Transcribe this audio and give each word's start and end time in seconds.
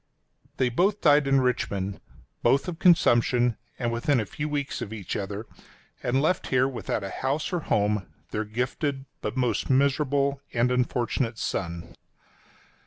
They 0.57 0.69
both 0.69 0.99
died 0.99 1.27
in 1.27 1.41
Richmond— 1.41 2.01
both 2.41 2.67
of 2.67 2.79
consumption, 2.79 3.57
and 3.77 3.91
within 3.91 4.19
a 4.19 4.25
few 4.25 4.49
weeks 4.49 4.81
of 4.81 4.91
each 4.91 5.15
other, 5.15 5.45
adn 6.03 6.21
left 6.21 6.47
here 6.47 6.67
without 6.67 7.03
a 7.03 7.11
house 7.11 7.53
or 7.53 7.59
home 7.59 8.07
their 8.31 8.43
gifted 8.43 9.05
but 9.21 9.37
most 9.37 9.69
miserable 9.69 10.41
and 10.53 10.71
unfortunate 10.71 11.37
son. 11.37 11.93